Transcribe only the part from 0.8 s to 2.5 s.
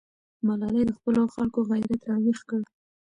د خپلو خلکو غیرت راویښ